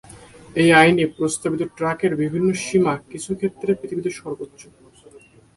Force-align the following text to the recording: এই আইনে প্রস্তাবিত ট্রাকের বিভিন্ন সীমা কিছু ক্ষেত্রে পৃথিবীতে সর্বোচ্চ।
এই 0.55 0.69
আইনে 0.81 1.05
প্রস্তাবিত 1.17 1.61
ট্রাকের 1.77 2.13
বিভিন্ন 2.21 2.47
সীমা 2.65 2.93
কিছু 3.11 3.31
ক্ষেত্রে 3.39 3.71
পৃথিবীতে 3.79 4.11
সর্বোচ্চ। 4.19 4.61